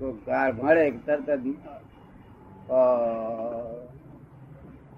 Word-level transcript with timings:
ગાળ 0.00 0.52
મળે 0.52 0.90
તરત 0.90 1.30
જ 1.30 1.54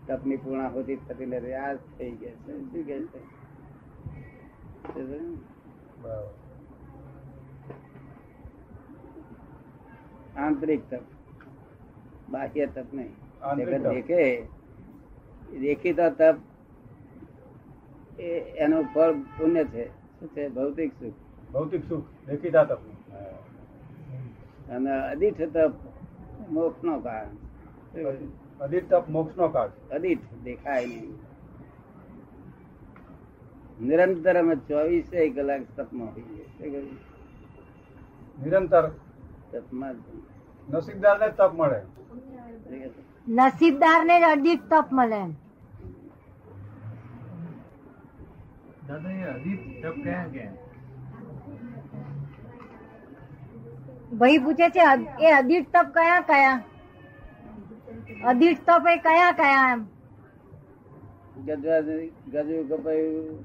તપની 0.06 0.36
પૂર્ણાહુતિ 0.36 0.96
થતી 0.96 1.26
નથી 1.26 1.52
આ 1.52 1.74
થઈ 1.74 2.10
ગયા 2.10 2.32
છે. 2.32 2.60
શું 2.60 2.84
કે 2.84 3.02
છે? 3.02 3.20
આંતરિક 10.36 10.90
તપ 10.90 11.00
બાહ્ય 12.30 12.66
તપ 12.66 12.94
નહીં. 12.94 13.14
દેખે. 13.78 14.42
દેખીતા 15.60 16.10
તપ 16.10 16.36
એ 18.20 18.28
એનું 18.40 18.84
ફળ 18.84 19.12
પુણ્ય 19.12 19.64
છે. 19.64 19.88
શું 19.88 20.28
છે? 20.28 20.48
ભૌતિક 20.48 20.92
સુખ. 20.92 21.14
ભૌતિક 21.52 21.88
સુખ. 21.88 22.04
દેખીતા 22.26 22.64
તપ. 22.64 22.78
અને 24.70 24.90
અદિત 24.90 25.42
તપ 25.42 25.72
મોક્ષ 26.50 26.84
નો 26.84 27.00
કાળ. 27.00 27.26
અદિત 28.60 28.94
તપ 28.94 29.08
મોક્ષ 29.08 29.36
નો 29.36 29.48
કાળ. 29.48 29.68
અદિત 29.68 30.18
દેખાય 30.44 30.86
નહીં. 30.86 31.14
નિરંતર 33.82 34.38
અમે 34.38 34.56
ચોવીસે 34.56 35.30
કલાક 35.30 35.60
તપમાં 35.76 36.08
હોઈએ 36.08 36.80
નિરંતર. 38.44 38.88
તપમાં. 39.52 39.94
નસીબદાર 40.68 41.20
ને 41.20 41.28
તપ 41.28 41.52
મળે. 41.52 41.80
નસીબદાર 43.28 44.04
ને 44.04 44.24
અદિત 44.24 44.38
અધિક 44.38 44.60
તપ 44.70 44.86
મળે. 44.92 45.22
દાદા 48.88 49.10
એ 49.10 49.22
અધિક 49.22 49.86
તપ 49.86 49.94
કયા 50.04 50.26
કયા 50.32 50.52
ભાઈ 54.20 54.42
પૂછે 54.44 54.66
છે 54.74 54.82
એ 55.26 55.28
અધિક 55.38 55.64
તપ 55.74 55.86
કયા 55.96 56.22
કયા? 56.30 56.58
અધિક 58.30 58.58
તપ 58.66 58.84
એ 58.94 58.96
કયા 59.06 59.32
કયા 59.40 59.68
એમ? 59.72 59.80
ગજુ 62.32 62.58
કપાયું 62.70 63.38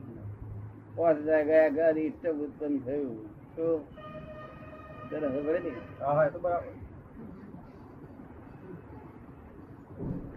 પાંચ 0.97 1.19
હજાર 1.27 1.43
ગયા 1.49 1.69
ગદ 1.77 1.97
ઇષ્ટ 2.07 2.25
ઉત્પન્ન 2.45 2.75
થયું. 2.85 3.17
તો 3.55 3.65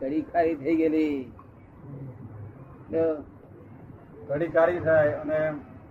કડી 0.00 0.22
ખારી 0.32 0.54
થઈ 0.60 0.76
ગયેલી. 0.80 1.16
તો? 2.92 3.02
ઘડી 4.28 4.50
કારી 4.58 4.80
થાય 4.86 5.12
અને 5.24 5.40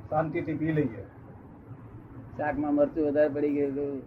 શાંતિથી 0.09 0.57
પી 0.61 0.77
લઈએ. 0.77 1.03
શાકમાં 2.37 2.73
મરચું 2.79 3.03
વધારે 3.09 3.29
પડી 3.35 3.53
ગયેલું. 3.57 3.99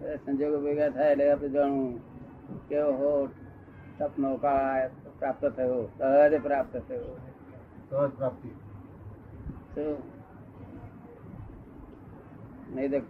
સંજોગો 0.00 0.58
ભેગા 0.60 0.88
થાય 0.88 1.12
એટલે 1.12 1.32
આપણે 1.32 1.48
જાણવું 1.48 1.90
કેવો 2.68 2.92
હો 2.92 3.28
સપનો 3.98 4.36
કાળ 4.36 4.88
પ્રાપ્ત 5.18 5.44
થયો 5.44 5.88
સહજ 5.98 6.42
પ્રાપ્ત 6.42 6.76
થયો. 6.88 7.16
સહજ 7.90 8.10
પ્રાપ્તિ. 8.10 8.48
નહીં 12.74 12.90
તો 12.90 13.00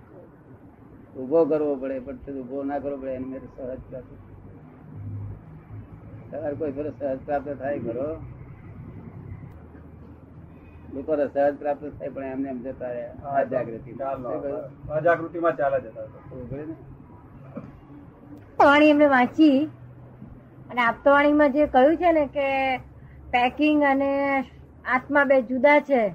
ઊભો 1.21 1.45
કરવો 1.45 1.77
પડે 1.77 1.99
પણ 1.99 2.15
ઊભો 2.15 2.63
ના 2.63 2.79
કરવો 2.79 2.97
પડે 2.97 3.11
એની 3.11 3.25
મેં 3.25 3.41
સહજ 3.57 3.81
પ્રાપ્ત. 3.91 4.11
તમારે 6.31 6.55
કોઈ 6.55 6.73
ફેરો 6.73 6.91
સહજ 6.91 7.19
પ્રાપ્ત 7.25 7.49
થાય 7.59 7.79
ખરો? 7.79 8.09
લોકો 10.95 11.17
સહજ 11.17 11.57
પ્રાપ્ત 11.57 11.85
થાય 11.99 12.09
પણ 12.09 12.25
એમને 12.25 12.49
એમ 12.49 12.63
જતા 12.63 12.89
રહ્યા 12.89 13.35
અજાગૃતિ. 13.35 13.93
અજાગૃતિમાં 14.91 15.57
ચાલે 15.57 15.81
જતા 15.81 16.07
વાણી 18.59 18.91
એમને 18.91 19.07
વાંચી 19.07 19.69
અને 20.71 20.81
આપતવાણીમાં 20.83 21.53
જે 21.53 21.67
કહ્યું 21.67 21.97
છે 21.97 22.12
ને 22.12 22.27
કે 22.27 22.77
પેકિંગ 23.31 23.84
અને 23.84 24.41
આત્મા 24.84 25.25
બે 25.25 25.43
જુદા 25.43 25.81
છે 25.81 26.09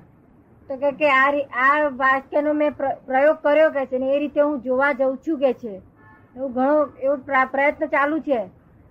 તો 0.69 0.77
કે 0.77 0.91
કે 0.91 1.09
આ 1.09 1.31
આ 1.55 1.89
વાક્યનો 1.89 2.53
મેં 2.53 2.71
પ્ર- 2.71 2.95
પ્રયોગ 3.05 3.37
કર્યો 3.43 3.69
કે 3.69 3.85
છે 3.85 3.97
ને 3.97 4.15
એ 4.15 4.19
રીતે 4.19 4.41
હું 4.41 4.61
જોવા 4.61 4.91
જઉં 4.91 5.17
છું 5.17 5.39
કે 5.39 5.53
છે. 5.53 5.81
એવું 6.35 6.53
ઘણો 6.53 6.89
એવો 6.99 7.15
પ્રયત્ન 7.51 7.85
ચાલુ 7.85 8.19
છે. 8.19 8.39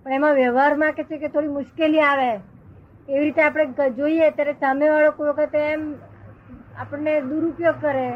પણ 0.05 0.11
એમાં 0.11 0.33
વ્યવહારમાં 0.33 0.93
કે 0.93 1.03
છે 1.03 1.17
કે 1.17 1.27
થોડી 1.27 1.47
મુશ્કેલી 1.47 1.99
આવે. 1.99 2.39
એવી 3.09 3.25
રીતે 3.25 3.41
આપણે 3.41 3.89
જોઈએ 3.89 4.29
ત્યારે 4.29 4.53
સામેવાળો 4.53 5.11
કોઈ 5.11 5.29
વખતે 5.29 5.57
એમ 5.57 5.95
આપણને 6.77 7.21
દુરુપયોગ 7.21 7.75
કરે. 7.81 8.07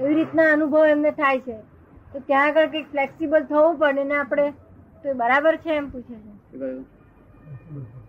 એવી 0.00 0.14
રીતના 0.14 0.52
અનુભવ 0.52 0.86
એમને 0.86 1.10
થાય 1.10 1.40
છે. 1.40 1.56
તો 2.12 2.18
ત્યાં 2.18 2.46
આગળ 2.46 2.66
કંઈક 2.66 2.90
ફ્લેક્સિબલ 2.90 3.44
થવું 3.44 3.78
પડે 3.78 4.04
ને 4.04 4.16
આપણે 4.16 4.50
તો 5.02 5.14
બરાબર 5.14 5.56
છે 5.56 5.76
એમ 5.76 5.90
પૂછે 5.90 6.14
છે. 6.14 6.82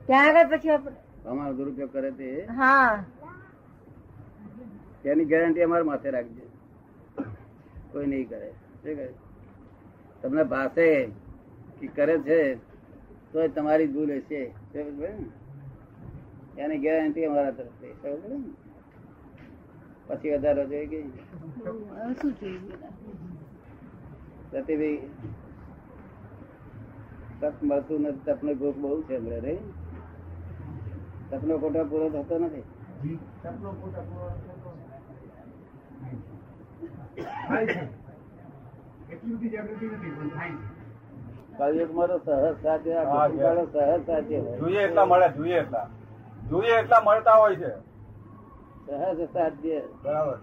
ત્યાં 0.08 0.28
આગળ 0.28 0.58
પછી 0.58 0.70
આપણે 0.70 0.96
અમારો 1.30 1.54
દુરુપયોગ 1.54 1.94
કરે 1.94 2.12
તે? 2.12 2.46
હા. 2.46 3.04
તેની 5.04 5.26
ગેરંટી 5.26 5.62
અમારા 5.62 5.84
માથે 5.84 6.10
રાખજે. 6.10 6.42
કોઈ 7.92 8.06
નહીં 8.06 8.30
કરે. 8.30 8.52
તમને 10.22 10.44
કે 10.44 11.88
કરે 11.88 12.18
છે? 12.20 12.69
તો 13.34 13.48
તમારી 13.48 13.88
જ 13.88 13.94
ભૂલ 13.94 14.12
હશે. 14.12 14.42
એને 16.58 16.76
ગેરંટી 16.78 17.26
અમારા 17.26 17.52
તરફથી. 17.52 17.94
પછી 20.08 20.32
વધારો 20.34 20.64
જોઈએ 20.66 20.86
કે 20.86 21.00
શું 22.22 22.34
જોઈએ? 22.42 22.78
તપ 27.42 27.64
મળતું 27.64 28.02
નથી 28.02 28.26
તપનો 28.26 28.54
ભોગ 28.54 28.76
બહુ 28.78 29.02
છે 29.02 29.16
હમણાં 29.18 29.40
રે? 29.40 29.54
તપનો 31.32 31.58
કોટા 31.58 31.84
પૂરો 31.84 32.08
થતો 32.10 32.36
નથી. 32.40 32.66
એટલી 39.12 39.36
બધી 39.36 39.50
જાગૃતિ 39.50 39.86
નથી 39.86 40.12
પણ 40.12 40.30
થાય 40.30 40.79
છે 41.60 41.86
માં 41.88 42.10
તો 42.10 42.18
સહજ 42.26 42.56
સાધ્ય 42.64 43.00
કુટુંબવાળો 43.06 43.64
સહજ 43.68 44.02
સાથે 44.06 44.38
જોઈએ 44.60 44.82
એટલા 44.84 45.06
મળે 45.06 45.28
જોઈએ 45.32 45.58
એટલા. 45.60 45.86
જોઈએ 46.50 46.76
એટલા 46.76 47.02
મળતા 47.02 47.38
હોય 47.38 47.56
છે. 47.58 47.72
સહજ 48.86 49.20
સાધ્ય 49.34 49.80
બરાબર. 50.04 50.38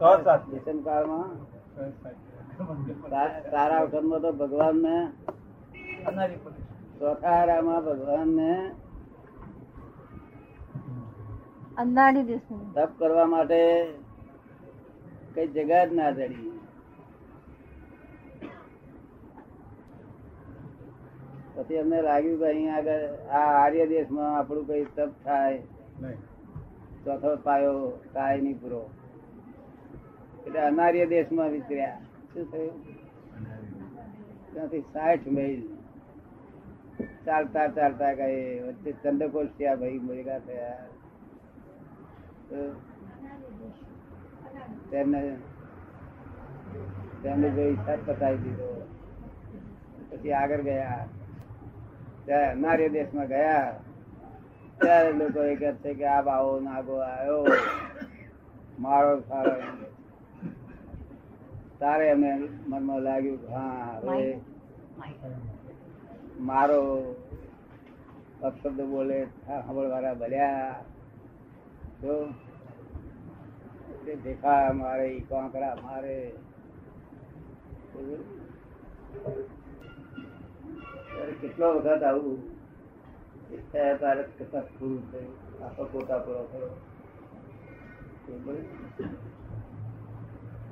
સહજ 0.00 0.24
સાચી. 0.24 0.50
મિશન 0.54 0.78
કાળમાં 0.80 1.30
તારા 3.50 3.82
વખતમાં 3.84 4.22
તો 4.22 4.30
ભગવાન 4.34 4.76
ને 4.82 4.96
ચોથા 6.98 7.34
આરામાં 7.34 7.82
ભગવાન 7.84 8.30
ને 8.36 8.50
તપ 12.74 12.90
કરવા 12.98 13.26
માટે 13.26 13.60
કઈ 15.34 15.48
જગા 15.54 15.84
જ 15.84 15.90
ના 15.92 16.10
જડી 16.12 16.50
પછી 21.62 21.80
અમને 21.80 21.98
લાગ્યું 22.06 22.38
કે 22.38 22.46
અહીંયા 22.46 22.78
આગળ 22.78 23.04
આ 23.40 23.50
આર્ય 23.58 23.84
દેશમાં 23.90 24.30
આપણું 24.36 24.64
કઈ 24.68 24.84
તપ 24.96 25.10
થાય 25.24 25.60
ચોથો 27.04 27.30
પાયો 27.44 27.76
કાય 28.14 28.40
નહીં 28.46 28.58
પૂરો. 28.62 28.80
એટલે 30.46 30.60
અનાર્ય 30.64 31.06
દેશમાં 31.12 31.54
વિતર્યા. 31.54 32.00
શું 32.32 32.50
થયું? 32.52 32.76
ત્યાંથી 34.52 34.84
સાઠ 34.94 35.26
મહિલ 35.36 35.62
ચાલતા 37.26 37.68
ચાલતા 37.78 38.12
ગયે 38.20 38.42
વચ્ચે 38.66 38.90
ચંદ્રકોશિયા 39.02 39.78
ભાઈ 39.80 40.02
ભેગા 40.10 40.40
થયા. 40.46 40.80
તેમને 44.90 45.24
તેમને 47.22 47.48
જો 47.56 47.72
ઈચ્છા 47.72 47.98
પતાવી 48.06 48.44
દીધો. 48.44 48.70
પછી 50.10 50.38
આગળ 50.44 50.70
ગયા. 50.70 51.02
ત્યાં 52.26 52.50
અનાર્ય 52.50 52.88
દેશમાં 52.88 53.28
ગયા. 53.28 53.70
ત્યારે 54.80 55.10
લોકો 55.12 55.40
એ 55.44 55.54
કહે 55.56 55.70
છે 55.82 55.90
કે 55.94 56.06
આ 56.06 56.22
બાવો 56.22 56.52
નાગો 56.60 56.94
આવ્યો 57.02 57.42
મારો 58.78 59.12
સારો 59.28 59.54
તારે 61.80 62.04
એમને 62.08 62.30
મનમાં 62.66 63.02
લાગ્યું 63.02 63.42
હા 63.50 64.00
હવે 64.00 64.28
મારો 66.40 66.80
અપશબ્દ 68.42 68.80
બોલે 68.92 69.18
સાંભળવાળા 69.40 70.14
ભલ્યા 70.14 70.74
તો 72.00 72.14
દેખા 74.24 74.72
મારે 74.74 75.06
ઈ 75.08 75.24
મારે. 75.82 76.16
ત્યારે 81.22 81.40
કેટલો 81.40 81.74
વખત 81.74 82.02
આવું? 82.02 82.38
તારે 83.72 84.22
કથા 84.22 84.60
પૂરું 84.60 85.12
થયું 85.12 85.64
આખો 85.64 85.84
પોતા 85.84 86.18
પૂરો 86.18 86.48
થયો? 86.52 86.68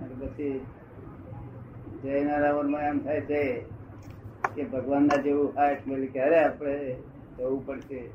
અને 0.00 0.26
પછી 0.26 0.67
જૈનારાવણમાં 2.02 2.82
એમ 2.82 2.99
થાય 2.99 3.20
છે 3.20 3.64
કે 4.55 4.64
ભગવાનના 4.64 5.17
જેવું 5.17 5.52
હાથ 5.56 5.87
મેળવી 5.87 6.06
ક્યારે 6.06 6.44
આપણે 6.44 6.97
જવું 7.38 7.67
પડશે. 7.67 8.11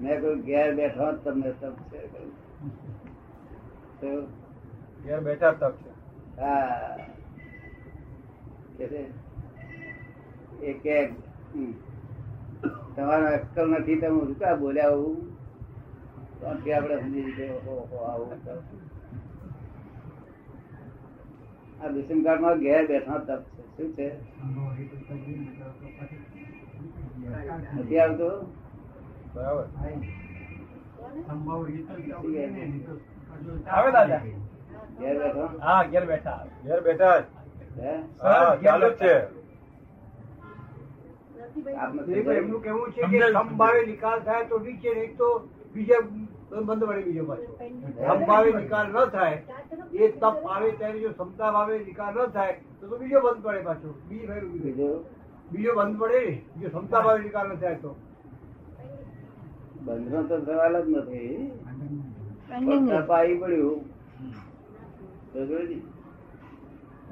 મેં 0.00 0.20
કહ્યું 0.20 0.40
ઘેર 0.40 0.74
બેઠો 0.74 1.12
જ 1.12 1.14
તમને 1.24 1.52
તપ 1.52 1.76
છે. 1.92 2.06
તો 4.00 4.26
ઘેર 5.04 5.20
બેઠા 5.20 5.52
તપ 5.52 5.72
છે. 5.72 5.90
હા. 6.40 6.96
કે 8.78 9.31
એ 10.62 10.72
કે. 10.72 10.96
તમારો 12.96 13.26
અક્કલ 13.26 13.66
નથી 13.70 13.96
તમે 13.96 14.20
શું 14.20 14.38
કા 14.38 14.56
બોલ્યા 14.56 14.90
આવું 14.90 15.16
તો 16.40 16.46
આથી 16.46 16.72
આપણે 16.72 16.96
સમજી 17.00 17.50
ઓહો 17.68 17.98
આવું. 18.04 18.30
આ 21.82 21.88
દુષ્મકાળમાં 21.88 22.58
ઘેર 22.58 22.82
બેઠા 22.86 23.18
તપ 23.18 23.42
છે. 23.54 23.62
શું 23.76 23.88
છે? 23.96 24.08
નથી 27.74 27.98
આવતું? 27.98 28.36
બરાબર. 29.34 29.66
આવે 33.66 33.90
દાદા. 33.92 34.22
ઘેર 35.00 35.14
બેઠા? 35.18 35.50
હા 35.60 35.82
ઘેર 35.84 36.04
બેઠા. 36.06 36.40
ઘેર 36.64 36.80
બેઠા 36.80 37.20
જ. 37.20 37.24
હે? 37.80 37.92
હા 38.22 38.56
ચાલુ 38.56 38.90
છે. 38.96 39.41
એમનું 41.54 42.62
કેવું 42.62 42.92
છે 42.92 43.02
કે 43.02 43.18
સંભાવે 43.30 43.80
નિકાલ 43.86 44.18
થાય 44.24 44.48
તો 44.48 44.58
ઠીક 44.58 44.78
છે 44.82 44.90
નહીં 44.94 45.16
તો 45.16 45.28
બીજા 45.74 46.00
બંધ 46.52 46.84
વળી 46.88 47.04
બીજો 47.04 47.24
પાછો. 47.24 47.50
સંભાવે 47.98 48.50
નિકાલ 48.60 48.86
ન 48.88 48.96
થાય 49.10 49.38
એ 49.92 50.08
તપ 50.22 50.36
આવે 50.48 50.68
ત્યારે 50.78 50.98
જો 51.00 51.10
ક્ષમતા 51.12 51.52
ભાવે 51.52 51.74
નિકાલ 51.80 52.14
ન 52.14 52.32
થાય 52.32 52.54
તો 52.80 52.84
તો 52.86 52.94
બીજો 52.98 53.18
બંધ 53.20 53.42
પડે 53.44 53.62
પાછો. 53.64 53.88
બીજી 54.08 54.26
થાય. 54.26 54.42
બીજો? 55.52 55.70
બંધ 55.74 55.98
પડે 55.98 56.22
જો 56.60 56.68
ક્ષમતા 56.68 57.02
ભાવે 57.02 57.20
નિકાલ 57.22 57.46
ન 57.48 57.60
થાય 57.60 57.78
તો. 57.78 57.94
બંધનો 59.86 60.20
તો 60.28 60.36
સવાલ 60.44 60.74
જ 60.82 60.86
નથી. 60.96 61.32
તપ 62.90 63.10
આવી 63.10 63.38
પડ્યું. 63.40 63.80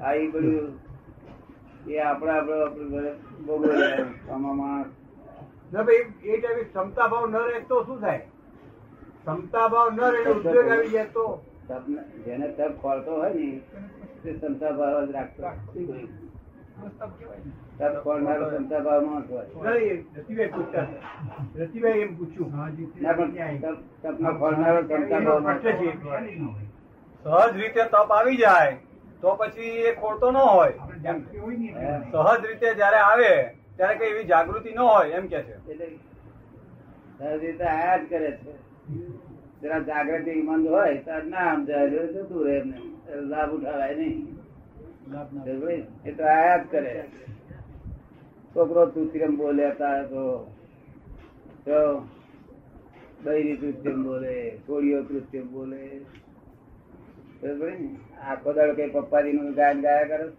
આવી 0.01 0.31
પડ્યું. 0.31 0.71
એ 1.87 1.97
આપણે 1.97 2.31
આપણે 2.31 3.11
આમાં 4.31 4.85
ના 5.73 5.81
ભાઈ 5.83 5.95
એ 6.23 6.37
ટાઈમે 6.37 6.63
ક્ષમતા 6.63 7.07
ભાવ 7.07 7.29
ન 7.29 7.35
રહે 7.35 7.59
તો 7.59 7.83
શું 7.83 8.01
થાય? 8.01 8.17
ક્ષમતા 8.17 9.67
ભાવ 9.67 9.89
ન 9.93 9.99
રહે 9.99 10.31
ઉદ્યોગ 10.31 10.69
આવી 10.69 10.87
જાય 10.87 11.05
તો? 11.05 11.45
જેને 12.25 12.47
તપ 12.47 12.81
ખોલતો 12.81 13.15
હોય 13.15 13.33
ને 13.33 13.61
તે 14.23 14.33
ક્ષમતા 14.33 14.71
ભાવ 14.71 15.05
જ 15.05 15.11
રાખતો 15.11 15.43
તપ 17.77 18.03
ખોલનારો 18.03 18.49
ક્ષમતા 18.49 18.79
ભાવ 18.79 19.01
માણસ 19.05 19.25
રતિભાઈ 20.17 20.47
પૂછતા 20.47 20.81
હતા. 20.81 21.63
રતિભાઈ 21.63 21.91
એમ 21.91 22.17
પૂછ્યું. 22.17 22.51
તપ- 24.01 24.39
ખોલનારો 24.39 24.81
ક્ષમતા 24.83 25.19
ભાવ. 25.19 25.51
એક. 25.67 25.97
સહજ 27.23 27.57
રીતે 27.57 27.83
તપ 27.83 28.11
આવી 28.11 28.37
જાય. 28.37 28.77
તો 29.21 29.35
પછી 29.35 29.61
એ 29.61 29.95
ખોટો 29.95 30.31
ન 30.31 30.37
હોય. 30.37 30.73
સહજ 32.11 32.45
રીતે 32.45 32.73
જયારે 32.73 32.97
આવે 32.97 33.31
ત્યારે 33.77 33.95
કઈ 33.95 34.05
એવી 34.05 34.23
જાગૃતિ 34.23 34.71
ન 34.73 34.79
હોય 34.79 35.09
એમ 35.09 35.27
કે 35.27 35.41
છે. 35.43 35.55
સહજ 37.17 37.39
રીતે 37.39 37.63
આયા 37.63 37.97
જ 37.97 38.09
કરે 38.09 38.31
છે. 38.31 38.53
જરા 39.61 39.79
જાગૃતિ 39.79 40.41
મંદ 40.41 40.67
હોય 40.67 40.97
તો 40.97 41.11
ના 41.11 41.55
સમજાય. 41.55 41.89
જતું 41.89 42.45
રહે 42.45 42.55
એમને? 42.57 42.77
લાભ 43.21 43.51
ઉઠાવાય 43.51 43.95
નહીં. 43.95 44.37
એ 46.05 46.11
તો 46.11 46.23
આયા 46.23 46.57
જ 46.57 46.65
કરે. 46.71 47.05
છોકરો 48.55 48.85
તૃત્યમ 48.85 49.37
બોલે 49.37 49.69
તારે 49.71 50.03
તો. 50.07 50.23
તો 51.65 52.07
બૈરી 53.23 53.57
તૃત્યમ 53.57 54.03
બોલે 54.03 54.35
કોળીઓ 54.65 55.03
તૃત્યમ 55.03 55.47
બોલે? 55.51 56.01
આખો 57.43 58.53
દાડો 58.53 58.73
કઈ 58.73 58.89
પપ્પાજી 58.89 59.33
નું 59.33 59.53
ગાયન 59.53 59.81
ગાયા 59.81 60.03
કરે? 60.03 60.29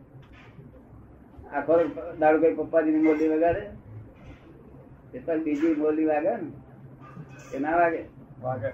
આખો 1.52 1.90
દાડો 2.18 2.40
કઈ 2.40 2.54
પપ્પાજી 2.54 2.90
ની 2.90 3.06
બોલી 3.06 3.28
વગાડે? 3.28 3.70
એ 5.14 5.18
તો 5.18 5.38
બીજી 5.38 5.74
બોલી 5.74 6.04
વાગે 6.04 6.30
ને. 6.30 6.52
એ 7.56 7.58
ના 7.58 7.76
વાગે? 7.76 8.04
વાગે. 8.42 8.72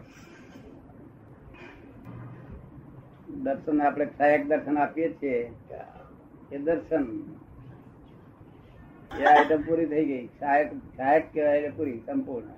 દર્શન 3.37 3.83
આપણે 3.83 4.07
સહાયક 4.07 4.47
દર્શન 4.47 4.79
આપીએ 4.79 5.13
છીએ. 5.13 5.53
એ 6.53 6.59
દર્શન. 6.59 7.23
એ 9.21 9.25
આઈટમ 9.25 9.63
પૂરી 9.63 9.87
થઈ 9.87 10.05
ગઈ. 10.05 10.27
સહાયક 10.27 10.73
સહાયક 10.97 11.33
કહેવાય 11.33 11.57
એટલે 11.57 11.71
પૂરી 11.71 12.03
સંપૂર્ણ. 12.07 12.49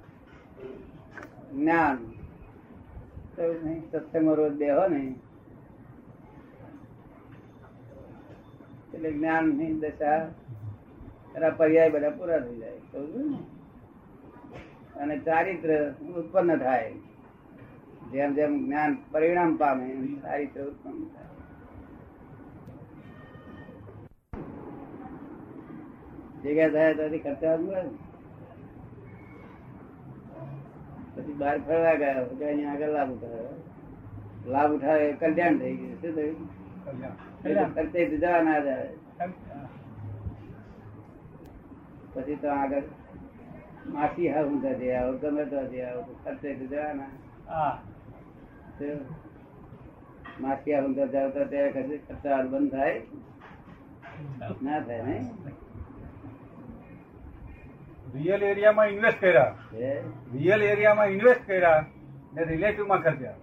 જ્ઞાન. 1.57 1.97
તો 3.37 3.43
નહીં 3.65 3.91
સત્સંગમાં 3.91 4.35
રોજ 4.35 4.53
દેહો 4.53 4.89
ને 4.89 5.15
એટલે 9.01 9.13
જ્ઞાનની 9.13 9.75
દશા, 9.75 10.15
એના 11.37 11.51
પર્યાય 11.51 11.91
બધા 11.91 12.11
પૂરા 12.11 12.39
થઈ 12.39 12.57
જાય? 12.57 12.71
અને 14.97 15.19
ચારિત્ર 15.19 15.95
ઉત્પન્ન 16.17 16.57
થાય. 16.57 16.95
જેમ 18.13 18.35
જેમ 18.35 18.67
જ્ઞાન 18.67 18.97
પરિણામ 19.13 19.57
પામે 19.57 20.07
ચારિત્ર 20.23 20.61
ઉત્પન્ન 20.65 21.05
થાય. 21.05 21.25
ખર્ચા 27.19 27.57
પછી 31.17 31.33
બહાર 31.33 31.59
ફરવા 31.59 31.95
ગયા 31.95 32.25
પછી 32.25 32.45
અહીંયા 32.45 32.73
આગળ 32.73 32.89
લાભ 32.89 33.11
ઉઠાવે 33.11 34.51
લાભ 34.51 34.73
ઉઠાવે 34.73 35.13
કલ્યાણ 35.13 35.59
થઈ 35.59 35.77
ગયું. 35.77 36.03
શું 36.03 36.15
થયું? 36.15 36.60
એટલે 37.45 38.17
જવા 38.17 38.43
ના 38.43 38.59
જાય 38.61 38.89
પછી 42.15 42.37
તો 42.37 42.49
આગળ 42.49 42.83
માસી 43.87 44.29
હા 44.29 44.45
ઊંધા 44.45 44.73
જઈ 44.73 44.91
આવો 44.91 45.13
ગમે 45.13 45.45
તો 45.45 45.65
જઈ 45.67 45.81
આવો 45.81 46.03
ખર્ચે 46.25 46.55
તો 46.55 46.65
જવાના 46.65 47.11
હા. 47.47 47.79
તો 48.79 48.85
ઊંધા 50.85 51.07
જાવ 51.07 51.31
તો 51.31 51.45
ત્યારે 51.45 51.71
કશે 51.71 51.97
ખર્ચા 52.09 52.43
બંધ 52.43 52.71
થાય. 52.71 53.01
ના 54.63 54.81
થાય 54.81 55.03
ને? 55.03 55.17
રિયલ 58.15 58.43
એરિયામાં 58.43 58.87
ઇન્વેસ્ટ 58.87 59.21
કર્યા. 59.21 59.55
હે? 59.73 60.03
રિયલ 60.33 60.63
એરિયામાં 60.63 61.07
ઇન્વેસ્ટ 61.07 61.47
કર્યા 61.47 61.85
ને 62.35 62.45
રિલેટિવમાં 62.45 63.03
ખર્ચ્યા. 63.03 63.39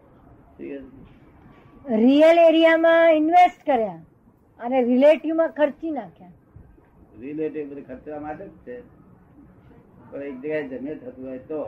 રિયલ 1.87 2.37
એરિયામાં 2.37 3.15
ઇન્વેસ્ટ 3.15 3.61
કર્યા 3.65 3.99
અને 4.59 4.81
રિલેટિવમાં 4.81 5.53
ખર્ચી 5.53 5.91
નાખ્યા. 5.91 6.35
રિલેટિવ 7.21 7.69
બધું 7.69 7.87
ખર્ચવા 7.87 8.19
માટે 8.19 8.45
જ 8.45 8.55
છે. 8.65 8.75
પણ 10.11 10.21
એક 10.21 10.35
જગ્યાએ 10.35 10.67
જમે 10.69 10.95
થતું 10.95 11.25
હોય 11.25 11.39
તો. 11.39 11.61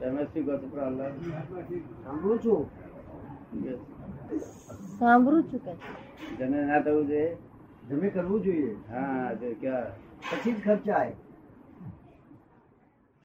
તમે 0.00 0.26
શું 0.26 0.44
કહો 0.44 0.58
છો 0.58 0.66
પ્રહલાદ? 0.66 1.14
સાંભળું 2.04 2.38
છું. 2.38 2.62
સાંભળું 4.98 5.44
છું 5.44 5.60
કે 5.60 5.74
જમે 6.38 6.62
ના 6.62 6.80
થવું 6.80 7.06
જોઈએ. 7.06 7.36
જમે 7.88 8.08
કરવું 8.08 8.42
જોઈએ. 8.42 8.76
હા 8.90 9.32
જો 9.34 9.54
ક્યાં? 9.60 9.90
પછી 10.30 10.52
જ 10.52 10.60
ખર્ચાય. 10.64 11.12